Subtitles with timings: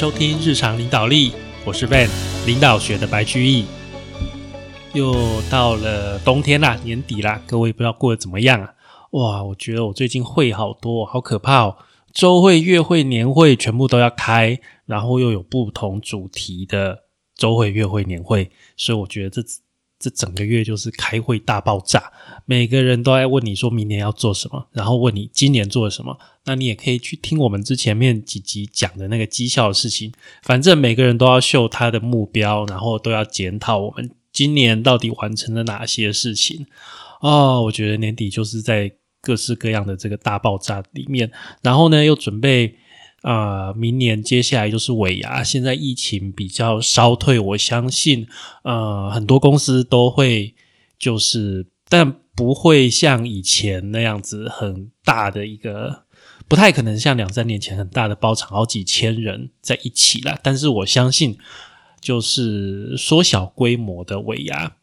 [0.00, 1.30] 收听日常领导力，
[1.62, 2.08] 我是 Van，
[2.46, 3.66] 领导学的白居易。
[4.94, 5.12] 又
[5.50, 8.72] 到了冬天啦，年底啦，各位不知道过得怎么样啊？
[9.10, 11.76] 哇，我觉得我最近会好多，好可怕哦！
[12.14, 17.00] 周会、月会、年会全部都要开，然后又有不同主题的
[17.36, 19.42] 周会、月会、年会，所以我觉得这。
[20.00, 22.10] 这整个月就是开会大爆炸，
[22.46, 26.18] 每个人都在问你说明年要做什么，然后问你今年做了什么。
[26.46, 30.10] 那你也可以去听我们之前面几集讲的那个绩效的事情。
[30.42, 36.66] 反正每个人都要秀他的目标，然后都要检讨我们今年到底完成了哪些事情。
[37.20, 41.30] 哦，我觉得年底就是在各式各样的这个大爆炸里面，
[41.60, 42.74] 然后呢又准备。
[43.22, 45.44] 啊，明年接下来就是尾牙。
[45.44, 48.26] 现在疫情比较稍退，我相信，
[48.62, 50.54] 呃，很多公司都会
[50.98, 56.04] 就是，但不会像以前那样子很大的一个，
[56.48, 60.40] 不太可能像两三年前很大的包场，好几千人在一起了。
[60.42, 61.36] 但是我相信，
[62.00, 64.76] 就是缩小规模的尾牙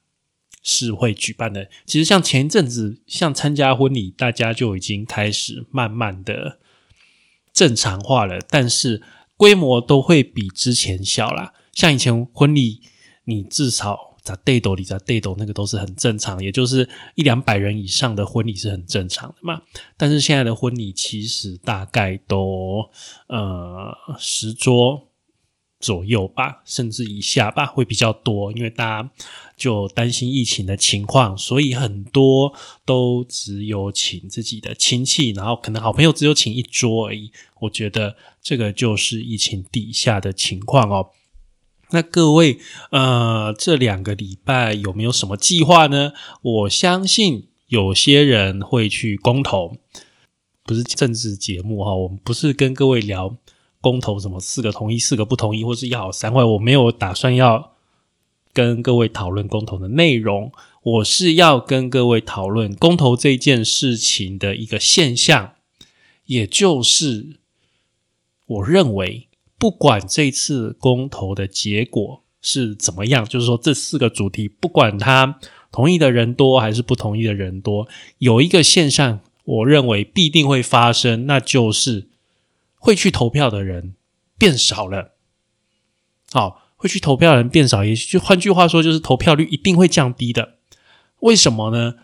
[0.61, 1.67] 是会举办的。
[1.87, 6.59] 其实像前一阵子，像参加婚礼，大家就已经开始慢慢的。
[7.57, 9.01] 正常化了，但是
[9.35, 11.51] 规模都会比之前小啦。
[11.73, 12.81] 像以前婚礼，
[13.23, 19.63] 你至少在 day 斗里在 day 斗那个都是很正常，也就是一两百人以上的婚礼是很正常的嘛。
[19.97, 22.87] 但是现在的婚礼其实大概都
[23.27, 25.07] 呃十桌。
[25.79, 29.09] 左右吧，甚至以下吧，会比较多，因为大家
[29.55, 32.51] 就担心疫情的情况，所以很多
[32.83, 37.31] 都只有请自己的亲戚，然后可能好朋友只有请一桌而已。
[37.61, 41.09] 我觉得这个就是疫情底下的情况哦。
[41.91, 42.59] 那各位，
[42.91, 46.11] 呃，这两个礼拜有没有什么计划呢？
[46.41, 49.77] 我相信有些人会去公投，
[50.63, 53.37] 不是政治节目哈，我们不是跟各位聊。
[53.89, 57.71] 公投什么四个同意四个不同意，或是要三坏，我没有打算要
[58.51, 60.51] 跟各位讨论公投的内容，
[60.83, 65.53] 我是要跟各位讨论公投这件事情的一个现象，
[66.25, 67.37] 也就是
[68.45, 75.39] 我认为不管这次公投的结果是怎么样，就是说这四个主题不管他
[75.71, 77.87] 同意的人多还是不同意的人多，
[78.17, 82.06] 有一个现象，我认为必定会发生，那就是。
[82.87, 83.95] 会去投票的人
[84.37, 85.15] 变少了，
[86.31, 90.59] 好，会去投票的人变少，也就换句话说，就是投票率一定会降低的。
[91.19, 91.95] 为什么呢？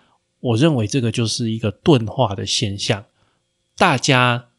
[0.42, 3.06] 我认为这个就是一个钝化的现象，
[3.78, 4.50] 大家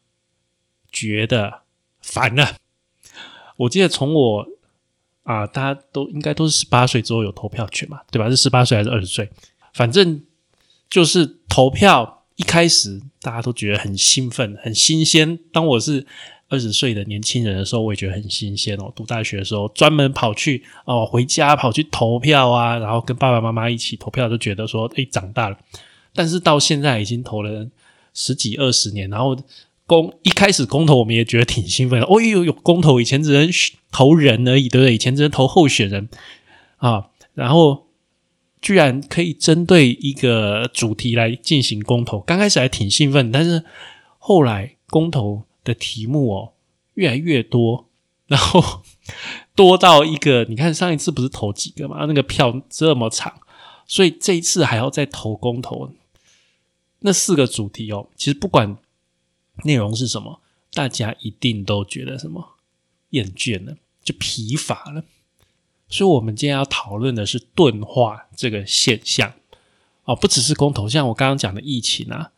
[0.91, 1.61] 觉得
[2.01, 2.55] 烦了。
[3.57, 4.47] 我记得从我
[5.25, 8.27] 啊，大家都应该都是十八岁之后有投票权嘛，对吧？
[8.31, 9.29] 是十八岁还是二十岁？
[9.73, 10.23] 反正
[10.89, 12.14] 就是投票。
[12.35, 15.39] 一开始大家都觉得很兴奋、很新鲜。
[15.53, 16.05] 当我是
[16.49, 18.91] 二十岁的年轻人的时候，我也觉得很新鲜哦。
[18.95, 25.57] 读大学的时候，专门跑去哦回家跑去投票啊，然后跟爸爸妈妈一起投票，就觉得说，哎，长大了。
[26.13, 27.67] 但是到现在已经投了
[28.13, 29.37] 十几二十年，然后
[29.85, 32.05] 公一开始公投，我们也觉得挺兴奋的。
[32.07, 33.49] 哦呦，有公投，以前只能
[33.91, 34.93] 投人而已，对不对？
[34.93, 36.09] 以前只能投候选人
[36.77, 37.84] 啊，然后。
[38.65, 43.63] 居然可以针对一个主题来进行公投，刚开始还挺兴奋，但是
[44.17, 46.53] 后来公投的题目哦
[46.95, 47.87] 越来越多，
[48.25, 48.81] 然后
[49.53, 53.31] 多到一个，你看上一次不是投几个嘛，那个票这么长，
[53.85, 55.91] 所以这一次还要再投公投。
[57.01, 58.75] 那四个主题哦，其实不管
[59.63, 60.41] 内容是什么，
[60.73, 62.55] 大家一定都觉得什么
[63.11, 65.03] 厌倦了，就疲乏了。
[65.87, 69.33] 所以，我们今天要讨论的是钝化这个现象
[70.05, 72.31] 哦，不只是公投，像我刚刚讲的疫情啊，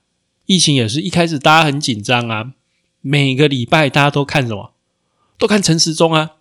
[0.45, 2.53] 疫情也是一开始大家很紧张啊，
[3.01, 4.73] 每个礼拜大家都看什么，
[5.37, 6.31] 都看陈时中啊，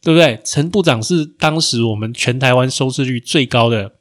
[0.00, 0.40] 对不对？
[0.44, 3.96] 陈部长是当时我们全台湾收视率最高的，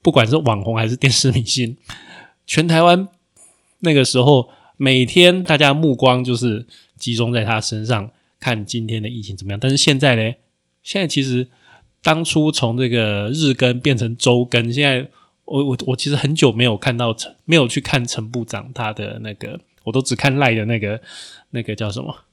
[0.00, 1.76] 不管是网红还是电视明星，
[2.46, 3.08] 全台湾
[3.80, 6.64] 那个时候每天大家目光就是
[6.96, 9.58] 集中在他身上，看今天的疫情怎么样。
[9.60, 10.34] 但是现在呢，
[10.84, 11.48] 现在其实。
[12.02, 15.08] 当初从这个日更变成周更，现在
[15.44, 21.00] 我我我其实很久没有看到陈，没有去看陈部长他的那个，我都只看赖的那个
[21.50, 22.24] 那个叫什么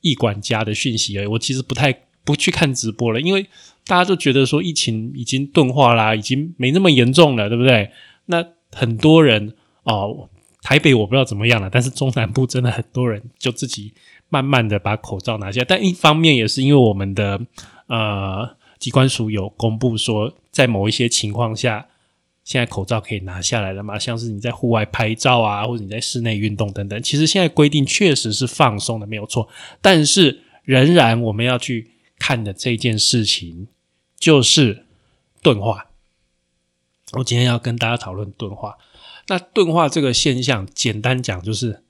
[0.00, 1.26] 易管家的讯息而已。
[1.26, 1.92] 我其实不太
[2.24, 3.46] 不去看直播了，因为
[3.86, 7.90] 大家都觉得说疫情已经钝化啦，已经没那么严重了，对不对？
[8.24, 8.42] 那
[8.72, 10.30] 很多人哦，
[10.62, 13.92] 台北我不知道怎么样了，但是中南部真的很多人就自己
[14.30, 15.62] 慢慢的把口罩拿下。
[15.68, 17.38] 但一方面也是因为我们的
[17.88, 18.56] 呃。
[18.78, 21.88] 机关署有公布说，在某一些情况下，
[22.44, 23.98] 现在口罩可以拿下来了嘛？
[23.98, 29.48] 像是你在户外拍照啊，或者你在室内运动等等，其实现在规定确实是放松的，没有错。
[29.82, 33.68] 但是仍然我们要去看的这件事情
[34.16, 34.86] 就是
[35.42, 35.90] 钝化。
[37.12, 38.78] 我今天要跟大家讨论钝化。
[39.28, 41.84] 那钝化这个现象，简单讲就是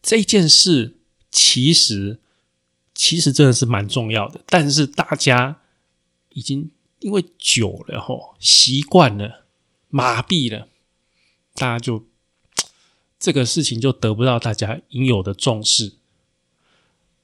[0.00, 0.96] 这件事
[1.30, 2.21] 其实
[2.94, 5.60] 其实真的是蛮重要的，但是大家
[6.30, 9.44] 已经因为久了吼，习惯了，
[9.88, 10.68] 麻痹了，
[11.54, 12.04] 大家就
[13.18, 15.94] 这个事情就得不到大家应有的重视。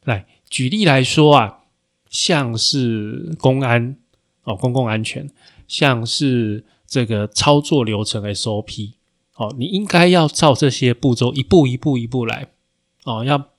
[0.05, 1.65] 来举例来说啊，
[2.09, 3.97] 像是公安
[4.45, 5.31] 哦，公共安全，
[5.67, 6.65] 像是。
[6.91, 8.93] 这个操作流程 SOP，
[9.35, 12.49] 哦，你应该要照这些步骤一步一步一步来，
[13.05, 13.51] 哦，要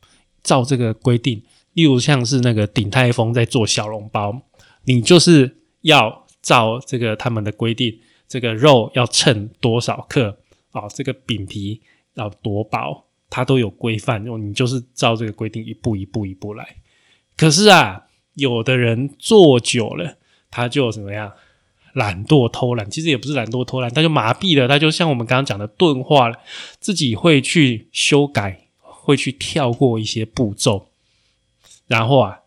[0.41, 1.43] 照这个规定。
[1.73, 4.41] 例如像是那个鼎泰丰在做小笼包，
[4.85, 10.37] 你就是要照这个他们的规定，这个肉要称多少克，
[10.71, 11.81] 哦，这个饼皮
[12.15, 14.23] 要多薄，它都有规范。
[14.41, 16.77] 你就是照这个规定一步一步一步来。
[17.37, 20.17] 可是啊，有的人做久了，
[20.51, 21.31] 他就怎么样？
[21.93, 26.37] 懒惰偷懒，其实也不是懒惰偷懒，他就麻痹了，他就像我们刚刚讲的钝化了，
[26.79, 30.88] 自己会去修改，会去跳过一些步骤，
[31.89, 32.41] 然后啊，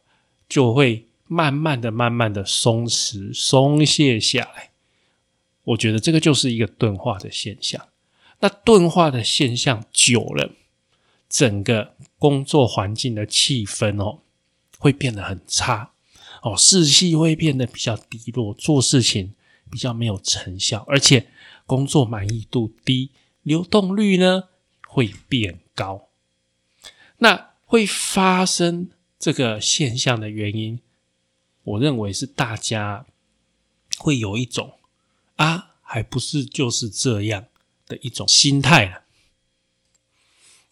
[0.48, 4.70] 就会慢慢的、慢慢的松弛、松懈下来。
[5.64, 7.88] 我觉得这个就是一个钝化的现象。
[8.38, 10.52] 那钝化的现象久了，
[11.28, 14.20] 整个工作环境的气氛哦，
[14.78, 15.90] 会变得很差。
[16.42, 19.34] 哦，士气会变得比较低落，做事情
[19.70, 21.26] 比较没有成效，而且
[21.66, 23.10] 工作满意度低，
[23.42, 24.44] 流动率呢
[24.86, 26.08] 会变高。
[27.18, 28.90] 那会发生
[29.22, 30.80] 这个现象的原因，
[31.62, 33.06] 我认为是大家
[33.96, 34.72] 会有一种
[35.36, 37.44] 啊，还不是就是这样
[37.86, 39.02] 的一种心态了。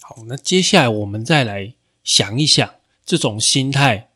[0.01, 2.75] 好，那接下来我们再来想一想
[3.07, 4.11] 这种心态。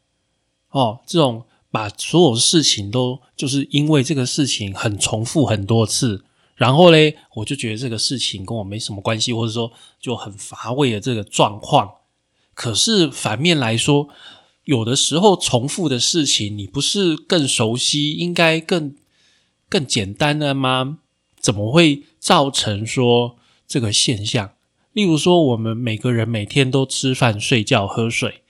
[0.71, 6.25] 哦，这种把所有事情都就是因为这个事情很重复很多次，
[6.57, 11.99] 然后嘞，我就觉得这个事情跟我没什么关系，或者说就很乏味的这个状况。
[12.55, 14.09] 可是反面来说，
[14.65, 18.95] 有的时候重复的事情，你不是更熟悉，应该更
[19.69, 20.99] 更简单的吗？
[21.39, 23.37] 怎么会造成说
[23.67, 24.53] 这个现象？
[24.93, 28.43] 例如说，我们每个人每天都吃饭、睡觉、喝水。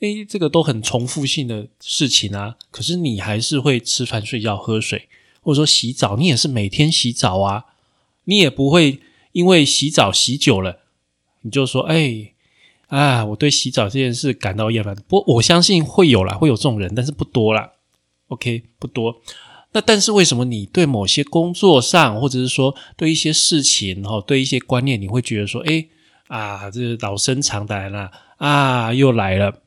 [0.00, 5.08] 诶，这个都很重复性的事情啊，可是你还是会吃饭、睡觉、喝水，
[5.40, 7.64] 或者说洗澡，你也是每天洗澡啊，
[8.24, 9.00] 你也不会
[9.32, 10.80] 因为洗澡洗久了，
[11.40, 12.34] 你就说，哎，
[12.86, 14.96] 啊，我对洗澡这件事感到厌烦。
[15.08, 17.72] 不，我相信会有啦，会有这种人，但是不多啦。
[18.28, 19.20] OK，不多。
[19.72, 25.86] 那但是为什么你对某些工作上，或者是说对一些事情，哈，对一些观念，你会觉得说，哎，
[26.28, 29.62] 啊，这老生常谈啦，啊，又来了。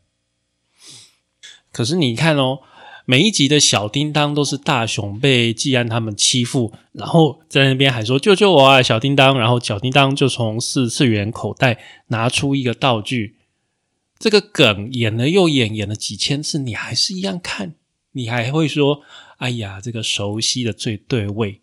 [1.71, 2.59] 可是你看哦，
[3.09, 9.35] 每一集的小叮当都是大雄被季安他们欺负，然后在那边还说救救我啊，小叮当！
[9.35, 11.79] 然后小叮当就从四次元口袋
[12.09, 13.37] 拿出一个道具，
[14.19, 17.73] 这个梗演了又演，演了几千次，你还是一样看，
[18.11, 19.01] 你还会说
[19.39, 21.61] ：“哎呀，这个熟悉的最对味。”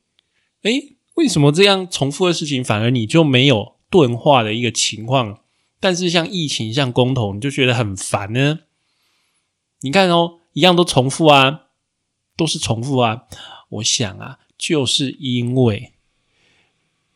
[0.63, 5.39] 诶，为什么这样重复的事情反而你就没有钝化的一个情况？
[5.79, 8.59] 但是像疫情、像公投，你就觉得很烦呢？
[9.83, 11.67] 你看哦，一样都重复啊，
[12.35, 13.25] 都是重复啊。
[13.69, 15.93] 我想啊，就是因为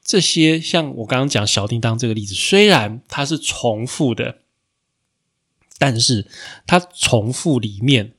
[0.05, 4.43] 这些，像我刚刚讲小叮当这个例子，虽然它是重复的，
[5.79, 6.27] 但是
[6.67, 8.13] 它重复里面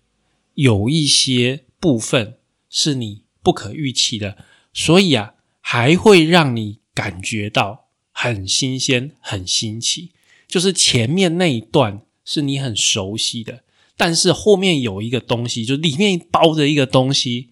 [0.56, 4.36] 有一些部分是你不可预期的，
[4.74, 10.13] 所以啊，还会让你感觉到很新鲜、很新奇。
[10.48, 13.63] 就是前面那一段是你很熟悉的。
[14.03, 17.51] 但是后面有一个东西，就里面包着一个东西，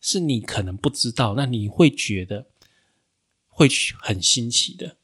[0.00, 2.46] 是你可能不知道，那你会觉得
[3.48, 3.68] 会
[3.98, 4.98] 很新奇的。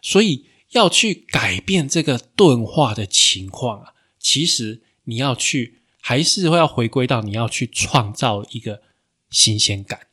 [0.00, 8.80] 所以要去改变这个钝化的情况啊，其实你要去，还是会要回归到你要去创造一个
[9.28, 10.06] 新鲜感。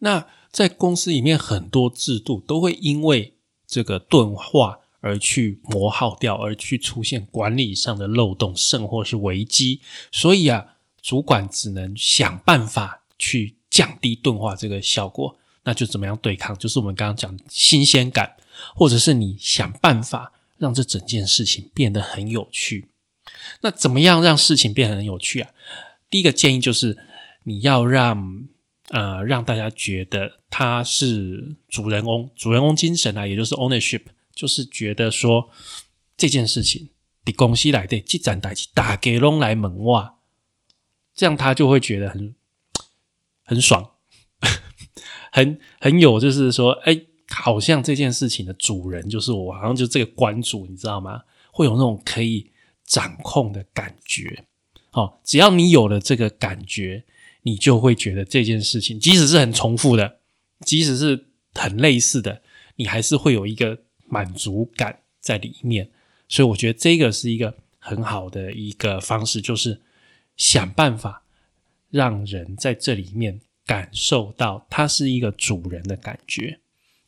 [0.00, 3.32] 那在公司里面，很多制度都会因为
[3.66, 4.79] 这个钝化。
[5.00, 9.80] 而去磨耗掉，而去出现管理上的漏洞，甚或是危机。
[10.12, 15.36] 所以啊，主管只能想办法去降低钝化这个效果。
[15.62, 16.56] 那就怎么样对抗？
[16.56, 18.34] 就是我们刚刚讲新鲜感，
[18.74, 22.88] 或者是你想办法让这整件事情变得很有趣。
[23.60, 25.50] 那怎么样让事情变得很有趣啊？
[26.08, 26.96] 第一个建议就是
[27.44, 28.48] 你要让
[28.88, 34.02] 呃让大家觉得他是主人翁，主人翁精神啊，也就是 ownership。
[34.34, 35.50] 就是觉得说
[36.16, 36.90] 这件事情
[37.24, 40.16] 你公司来的，积攒代志打给龙来门哇，
[41.14, 42.34] 这样他就会觉得很
[43.44, 43.90] 很爽，
[45.30, 51.22] 很很有，就是说，哎，好像这件事情的主人就是我，好像就这个关主，你知道吗？
[51.52, 52.50] 会有那种可以
[52.84, 54.44] 掌控的感觉。
[54.90, 57.04] 好，只要你有了这个感觉，
[57.42, 60.18] 你就会觉得这件事情，即使是很重复的，
[60.64, 62.42] 即使是很类似的，
[62.76, 65.88] 你还是会有一个满足感在里面。
[66.28, 69.80] 所以我觉得这个是一个很好的一个方式，就是
[70.36, 71.22] 想办法
[71.90, 76.60] 让人在这里面感受到他是一个主人的感觉，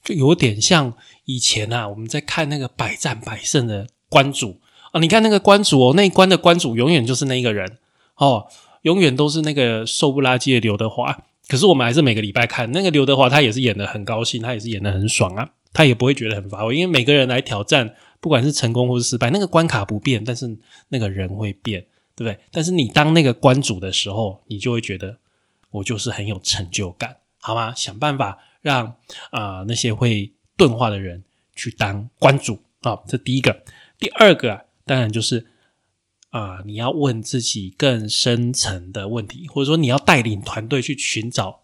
[0.02, 0.94] 就有点像
[1.25, 4.61] 以前啊，我们在看那个百战百胜的关主
[4.92, 7.78] 啊，你看那个关主哦，那一关的关主永远就是那一个人
[8.16, 8.49] 哦，
[8.82, 11.25] 永远都是那个瘦不拉几的刘德华。
[11.49, 17.95] 可是我们还是每个礼拜看那个刘德华，他也是演的很高兴，他也是演的很爽啊，他也不会觉得很乏味，因为每个人来挑战。
[18.21, 20.57] 不管是成功或是失败，那个关卡不变，但是
[20.91, 22.38] 那个人会变，对不对？
[22.52, 25.19] 但是你当那个关主的时候，你就会觉得
[25.73, 27.75] 我就是很有成就感，好吗？
[27.75, 28.95] 想办法让
[29.33, 31.25] 啊那些会钝化的人
[31.57, 33.64] 去当关主啊，这第一个。
[33.99, 35.49] 第二个，当然就是
[36.31, 41.62] 啊，你要问自己更深层的问题，或者说你要带领团队去寻找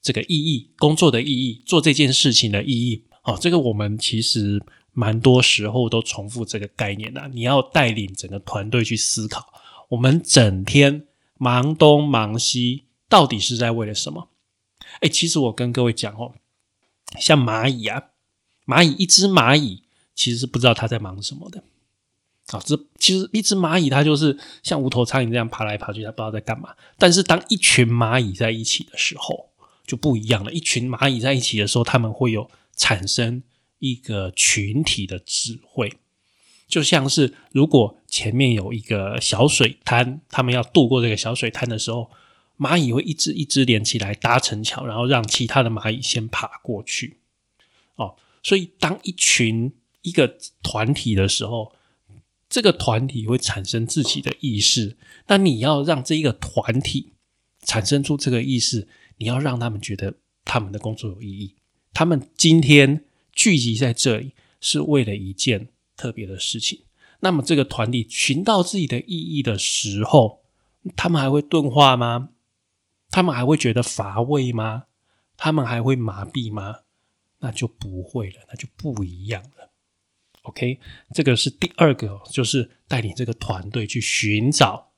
[0.00, 3.06] 这个意义、工作的意义、做这件事情的意义。
[3.22, 4.62] 哦，这个我们其实。
[4.92, 9.46] 蛮多时候都重复这个概念的，你要带领整个团队去思考，
[9.88, 11.06] 我们整天
[11.38, 14.28] 忙东忙西，到底是在为了什么？
[15.00, 16.34] 哎，其实我跟各位讲哦，
[17.20, 18.02] 像蚂蚁啊，
[18.66, 19.84] 蚂蚁一只蚂蚁
[20.16, 21.62] 其实是不知道它在忙什么的。
[22.48, 26.74] 啊，这其实一只蚂蚁它就是像无头苍蝇这样爬来爬去，它不知道在干嘛。
[26.98, 29.50] 但是当一群蚂蚁在一起的时候，
[29.86, 30.52] 就不一样了。
[30.52, 32.50] 一群蚂蚁在一起的时候，他们会有
[32.80, 33.42] 产生。
[33.82, 35.90] 一个群体的智慧，
[36.68, 42.10] 就像是如果前面有一个小水滩，他们要渡过这个小水滩的时候，
[42.58, 47.20] 蚂蚁会一只一只连起来搭成桥，然后让其他的蚂蚁先爬过去。
[47.94, 49.72] 哦，所以当一群
[50.02, 51.74] 一个团体的时候，
[52.50, 54.98] 这个团体会产生自己的意识。
[55.28, 57.14] 那你要让这一个团体
[57.62, 61.56] 产生出这个意识，你要让他们觉得他们的工作有意义。
[61.92, 63.04] 他们今天。
[63.32, 66.82] 聚集在这里是为了一件特别的事情。
[67.20, 70.42] 那么，这个团体寻到自己的意义的时候，
[70.94, 72.30] 他们还会钝化吗？
[73.10, 74.88] 他们还会觉得乏味吗？
[75.38, 76.80] 他们还会麻痹吗？
[77.38, 79.70] 那就不会了，那就不一样了。
[80.42, 80.78] OK，
[81.14, 84.90] 这个是第二个，就是带领这个团队去寻找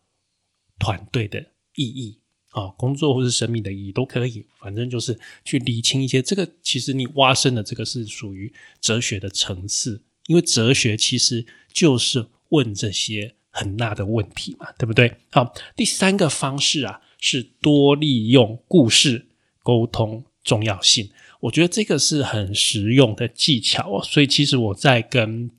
[0.80, 1.38] 团队的
[1.76, 2.18] 意义。
[2.52, 6.22] 啊，工作或是生命的意义都可以，反正就是去理清一些。
[6.22, 15.16] 这个其实你挖深的这个是属于哲学的层次，因为哲学其实就是问这些很大的问题嘛，对不对？
[15.30, 19.26] 好，第三个方式啊，是多利用故事
[19.62, 21.10] 沟通重要性。
[21.40, 24.04] 我觉得这个是很实用的技巧哦。
[24.04, 25.50] 所以其实我在跟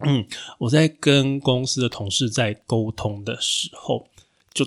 [0.00, 0.26] 嗯，
[0.58, 4.06] 我在跟公司的同事在沟通的时候。
[4.52, 4.66] 就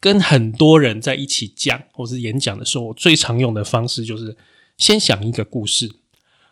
[0.00, 4.36] 跟很多人在一起讲或是演讲的时候，我最常用的方式就是
[4.78, 5.92] 先想一个故事，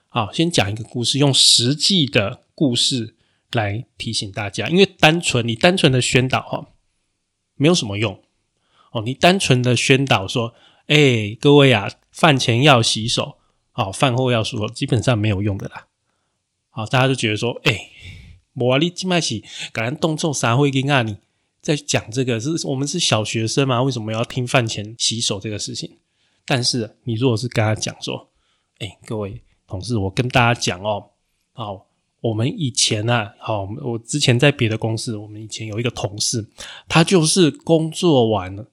[0.08, 3.14] 好，先讲一个故事，用实际的故事
[3.52, 4.68] 来提醒大家。
[4.68, 6.68] 因为单纯你单纯的宣导哈，
[7.54, 8.22] 没有什么用
[8.92, 9.02] 哦。
[9.02, 10.52] 你单纯的宣导说，
[10.88, 13.38] 哎，各位啊，饭前要洗手，
[13.72, 15.86] 好，饭后要漱口，基本上没有用的啦。
[16.68, 17.90] 好，大家就觉得说，哎，
[18.52, 21.16] 我啊，你今麦起，感恩动作啥会跟啊你。
[21.60, 23.82] 在讲这个是我们是小学生嘛？
[23.82, 25.98] 为什么要听饭前洗手这个事情？
[26.46, 28.30] 但是你如果是跟他讲说，
[28.78, 31.10] 哎，各位同事，我跟大家讲哦，
[31.52, 31.86] 好，
[32.20, 36.48] 我们以前啊，好，我之前在别的公司，我们以前有一个同事，
[36.88, 38.70] 他就是工作完了，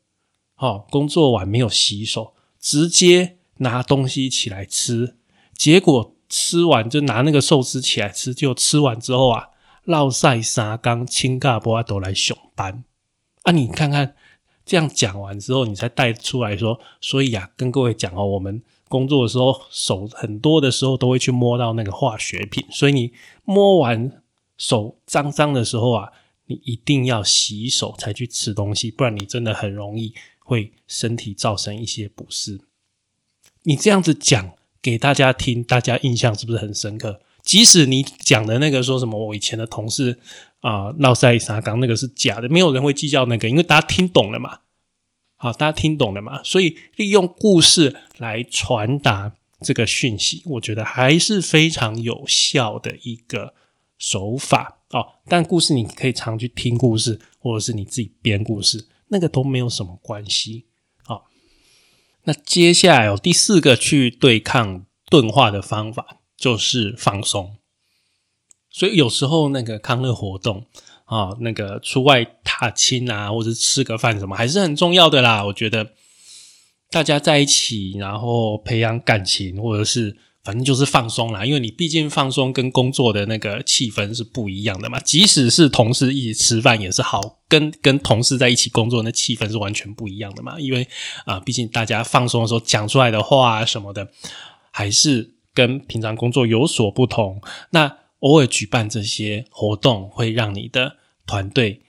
[0.54, 5.18] 好，工作完没有洗手，直接拿东西起来吃，
[5.54, 9.50] 结果吃完就拿那个寿司起来吃，就吃完之后啊。
[9.86, 12.84] 绕晒沙冈、青嘎波都来上班
[13.44, 13.52] 啊！
[13.52, 14.16] 你看看，
[14.66, 23.14] 这样讲完之后，你才带出来说，所以啊，跟各位讲哦，我们工作的时候手很多的时候都会去摸到那个化学品，所以你
[23.44, 24.24] 摸完
[24.58, 26.12] 手脏脏的时候啊，
[26.48, 32.62] 你一定要洗手才去吃东西，不然你真的很容易会身体造成一些不适。
[33.64, 37.22] 你这样子讲给大家听，大家印象是不是很深刻？
[37.46, 40.20] 即使你讲的那个说什么，我以前的同事
[40.60, 44.60] 啊闹塞沙刚那个是假的，没有人会计较那个，因为大家听懂了嘛。
[45.38, 46.42] 好，大家听懂了嘛？
[46.44, 53.54] 所以利用故事来传达这个讯息，我觉得还是非常有效的一个
[53.98, 55.06] 手法哦。
[55.28, 60.66] 但故事你可以常去听故事，或者是你自己编故事，那个都没有什么关系。
[61.04, 61.26] 好，
[62.24, 67.56] 那接下来有第四个去对抗钝化的方法，就是放松。
[68.70, 70.64] 所以有时候那个康乐活动
[71.06, 75.44] 啊，那个出外踏青啊，或者吃个饭什么，还是很重要的啦。
[75.44, 75.94] 我觉得
[76.92, 81.44] 大家在一起，然后培养感情，或者是反正就是放松啦。
[81.44, 85.00] 因为你毕竟放松跟工作的那个气氛是不一样的嘛。
[85.00, 90.60] 即使是同事一起吃饭也是好，跟跟同事在一起工作那气氛是完全不一样的嘛。
[90.60, 90.88] 因为
[91.26, 94.08] 啊，毕竟大家放松的时候讲出来的话什么的，
[94.70, 97.42] 还是跟平常工作有所不同。
[97.72, 101.82] 那偶尔举办这些活动，会让你的团队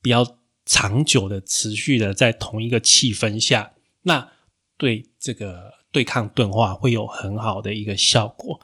[0.00, 3.72] 比较长久的、持续的在同一个气氛下，
[4.02, 4.30] 那
[4.76, 8.60] 对这个对抗钝化会有很好的一个效果，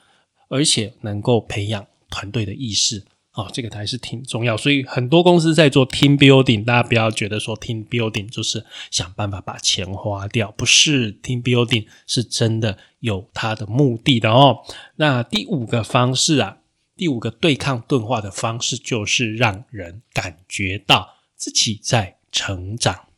[0.49, 3.04] 而且能够培养团队的意识。
[3.34, 4.56] 哦，这个还是挺重要。
[4.56, 14.60] 所以很多公司在做 team building，大家不要觉得说 team building 就是想办法把钱花掉，不是 team building 是真的有它的目的的哦。
[14.96, 16.58] 那第五个方式啊。
[16.96, 23.08] 第五个对抗钝化的方式，就是让人感觉到自己在成长。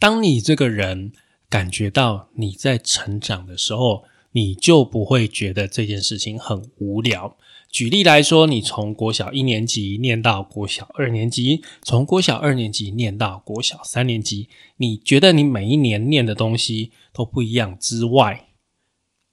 [0.00, 1.12] 当你这个人
[1.48, 4.02] 感觉到你在成长的时候，
[4.32, 7.36] 你就不会觉得这件事情很无聊。
[7.70, 14.48] 举例来说，你从国小一年级念到国小二年级，从国小二年级念到国小三年级，
[14.78, 18.48] 你觉得你每一年念的东西都不一样之外，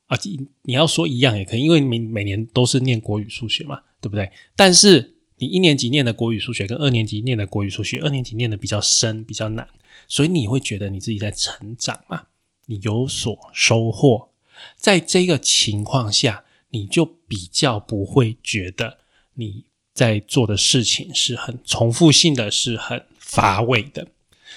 [0.08, 0.18] 啊，
[0.64, 4.32] 你要说一样也可以，因为每每年都是念国语、数学嘛，对不对？
[4.56, 9.68] 但是你一年级念的国语、数学跟二年级念的国语、数学，二年级念的比较深、比较难，
[10.08, 12.24] 所以你会觉得你自己在成长嘛，
[12.68, 14.30] 你有所收获。
[14.78, 16.45] 在这个情况下，
[16.76, 18.98] 你就比较不会觉得
[19.36, 24.08] 你在做的事情是很重复性的，是很乏味的。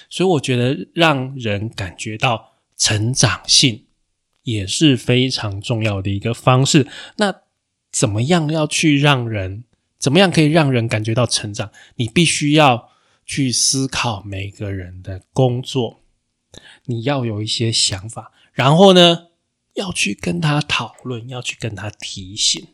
[0.09, 3.85] 所以我觉得让人感觉到成长性。
[4.43, 6.87] 也是非常重要的一个方式。
[7.17, 7.41] 那
[7.91, 9.65] 怎么样要去让人？
[9.99, 11.69] 怎么样可以让人感觉到成长？
[11.97, 12.89] 你必须要
[13.27, 16.01] 去思考每个人的工作，
[16.85, 19.27] 你要有一些想法，然后呢，
[19.75, 22.67] 要去跟他讨论，要去跟他提醒。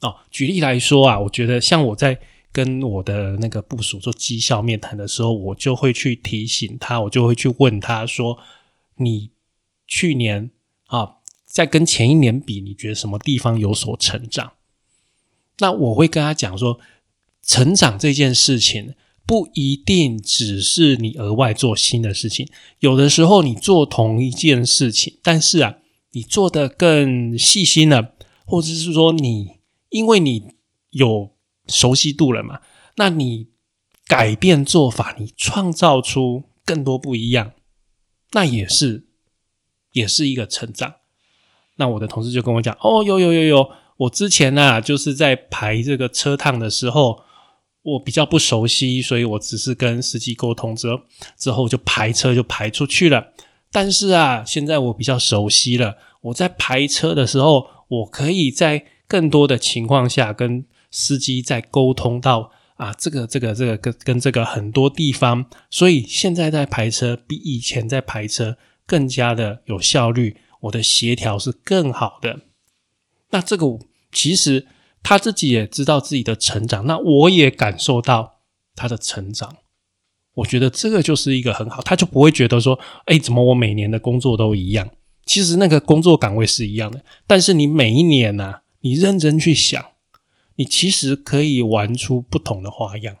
[0.00, 2.18] 哦，举例来说啊，我觉得像我在
[2.52, 8.38] 跟我的那个部署做绩效面谈的时候，我就会去提醒他，我就会去问他说
[8.98, 9.30] ：“你
[9.86, 10.50] 去年。”
[10.88, 11.16] 啊，
[11.46, 14.52] 在跟前一年比，你觉得什么地方有所成长？
[15.58, 16.78] 那我会跟他讲说，
[17.42, 18.94] 成长这件事情
[19.26, 22.46] 不一定只是你额外做新的事情，
[22.80, 25.78] 有的时候你做同一件事情，但是啊，
[26.14, 28.14] 你做的更细心了，
[28.46, 29.58] 或者是说你
[29.90, 30.54] 因为你
[30.90, 31.34] 有
[31.66, 32.60] 熟悉度了嘛，
[32.96, 33.48] 那你
[34.06, 37.52] 改变做法，你创造出更多不一样，
[38.32, 39.08] 那也是。
[39.92, 40.96] 也是一个成长。
[41.76, 47.22] 那我的同事就跟我讲：“哦，有有有有，我之前啊，就是在排这个车趟的时候，
[47.82, 51.02] 我比较不熟悉，所以我只是跟司机沟通之后，
[51.38, 53.28] 之后就排车就排出去了。
[53.74, 68.56] 但是啊，现在我比较熟悉了，我在排车的时候，我可以在更多的情况下跟司机在沟通到啊，这个这个这个跟跟这个很多地方，所以现在在排车比以前在排车。”
[68.86, 72.40] 更加的有效率，我的协调是更好的。
[73.30, 73.66] 那这个
[74.12, 74.66] 其实
[75.02, 78.40] 他自己也知道自己的成长，那我也感受到
[78.76, 79.56] 他的成长。
[80.34, 84.88] 我觉得这个就是一个很好，他就不会觉得说，哎，怎么我每年的工作都一样？
[85.24, 89.84] 其实那个工作岗位是一样的，但是你每一年呢，你认真去想，
[90.56, 93.16] 你其实可以玩出不同的花样。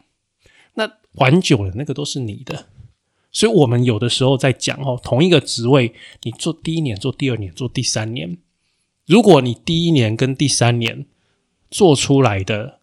[0.74, 2.66] 那玩久了，那个都是你的。
[3.30, 8.36] 所以，我们有的时候在讲哦，同一个职位，你做第一年、做第二年、做第三年，
[9.06, 11.06] 如果你第一年跟第三年
[11.70, 12.80] 做出来的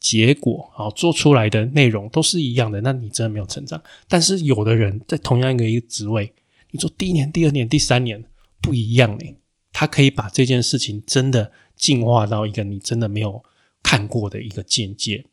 [0.00, 3.80] 结果，好做出来的内容都是一样的，那你真的没有成长。
[4.08, 6.32] 但是，有的人在同样一个一个职位，
[6.72, 8.24] 你做第一年、第二年、第三年
[8.60, 9.36] 不一样呢，
[9.72, 13.44] 他可以把这件事情真的进化到一个你真的没有
[13.82, 15.24] 看过的一个境界。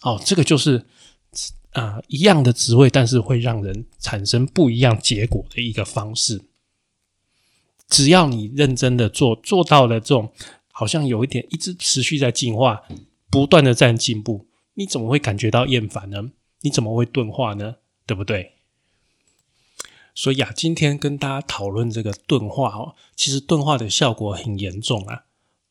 [0.00, 0.86] 哦，这个就是。
[1.72, 6.38] 啊，一样的职位，但是会让人产生不一样结果的一个方式。
[7.88, 10.30] 只要你认真的做，做到了这种，
[10.70, 12.82] 好像有一点一直持续在进化，
[13.32, 16.32] 不断的在进步，你怎么会感觉到厌烦呢？
[16.60, 17.76] 你怎么会钝化呢？
[18.04, 18.52] 对不对？
[20.14, 25.24] 所以啊，今天跟大家讨论这个钝化哦，其实钝化的效果很严重啊。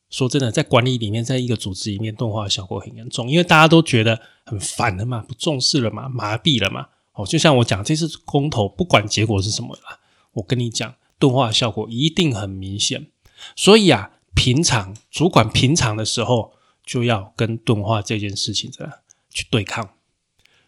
[0.09, 6.87] 说真的，在管理里面，在一个组织里面，钝化效果很严重，因为大家都觉得很烦了嘛，不重视了嘛，麻痹了嘛。
[7.13, 9.99] 哦，就像我讲，这次公投不管结果是什么啦，
[10.33, 13.07] 我跟你讲，钝化效果一定很明显。
[13.55, 16.53] 所以啊，平常主管平常的时候，
[16.85, 19.95] 就要跟钝化这件事情的去对抗。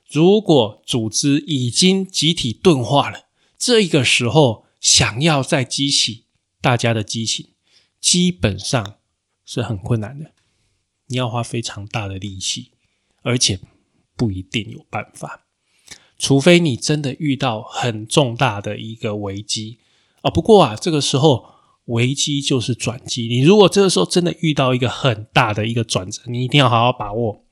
[0.10, 6.26] 如果组织已经集体钝化了，这一个时候想要再激起
[6.62, 7.50] 大家的激情，
[8.00, 8.98] 基本上。
[9.46, 10.32] 是很困难的，
[11.08, 12.72] 你要花非常大的力气，
[13.24, 13.60] 而且
[14.16, 15.46] 不一定有办法，
[16.18, 19.80] 除非你真的遇到很重大的一个危机
[20.22, 20.32] 啊。
[20.32, 21.53] 不过啊，这个时候
[21.86, 27.44] 危机就是转机，你如果这个时候真的遇到一个很大的一个转折，你一定要好好把握，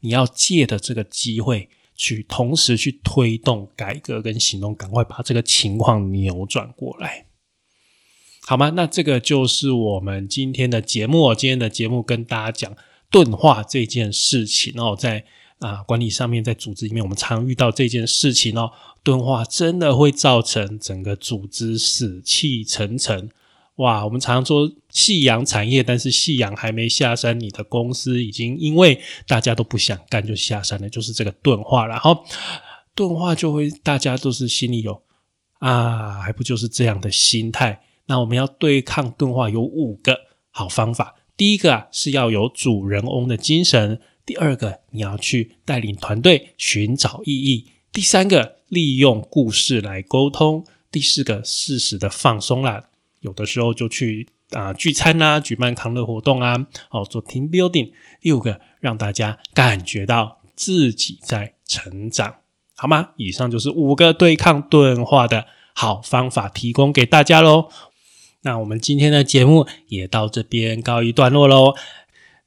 [0.00, 7.26] 你要借的这个机会去同时去推动改革跟行动，赶快把这个情况扭转过来。
[8.46, 8.70] 好吗？
[8.70, 11.34] 那这个就是我们今天的节目。
[11.34, 12.76] 今天的节目跟大家讲
[13.10, 15.24] 钝化这件事情哦，在
[15.58, 18.72] 啊管理上面，在组织里面，我们常遇到这件事情哦。
[19.02, 23.30] 钝化真的会造成整个组织死气沉沉。
[23.80, 31.86] 哇，我们常说夕阳产业，但是夕阳还没下山，你的公司已经因为大家都不想干就下山了，就是这个钝化。
[31.86, 32.22] 然后
[32.94, 35.02] 钝化就会大家都是心里有
[35.60, 37.80] 啊，还不就是这样的心态。
[38.04, 40.14] 那我们要对抗钝化有五个
[40.50, 41.14] 好方法。
[41.34, 52.89] 第一个啊是要有主人翁的精神；第二个你要去带领团队寻找意义；第三个利用故事来沟通；第四个适时的放松啦，
[53.20, 62.36] 有的时候就去啊聚餐啊，举办康乐活动啊，哦做 team building；第五个让大家感觉到自己在成长，
[62.76, 63.10] 好吗？
[63.16, 67.68] 以上就是五个对抗钝化的好方法，提供给大家喽。
[68.42, 71.74] 那我们今天的节目也到这边告一段落喽，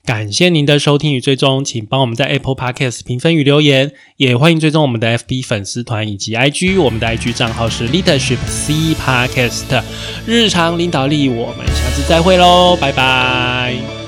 [0.06, 9.82] 感谢您的收听与追踪，请帮我们在 Apple Podcast 评分与留言，也欢迎追踪我们的 FB 粉丝团以及 IG，我们的 IG 账号是 Leadership C Podcast，
[10.28, 14.03] 日常领导力，我们下次再会喽，拜拜。